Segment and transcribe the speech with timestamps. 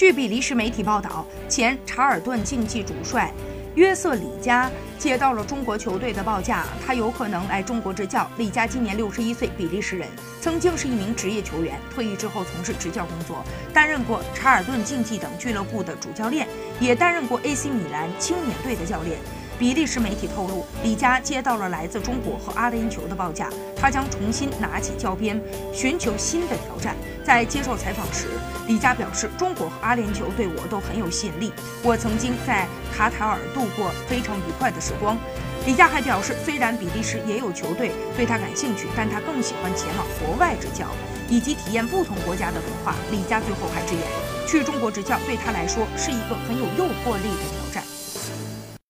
[0.00, 3.30] 据比利时媒体报道，前查尔顿竞技主帅
[3.74, 8.26] 约瑟里加接到了中国球队的报价，他有可能来中国执教。
[8.38, 10.08] 李加今年六十一岁，比利时人，
[10.40, 13.44] 曾经是一名职业球员，退役之后从事执教工作，
[13.74, 16.48] 担任过查尔顿竞技等俱乐部的主教练，
[16.80, 19.18] 也担任过 AC 米兰青年队的教练。
[19.60, 25.38] 比利时媒体透露，李佳接到了来自中国和阿联酋的报价，他将重新拿起教鞭，
[25.70, 26.96] 寻求新的挑战。
[27.22, 28.28] 在接受采访时，
[28.66, 35.18] 李佳表示：“中国和阿联酋对我都很有吸引力，我曾经在卡塔尔度过非常愉快的时光。”
[35.66, 40.86] 李佳还表示，虽然比利时也有球队对他感兴趣，但他更喜欢前往国外执教，
[41.28, 42.94] 以及体验不同国家的文化。
[43.10, 44.02] 李佳最后还直言，
[44.48, 47.84] 去中国执教对他来说是一个很有诱惑力的挑战。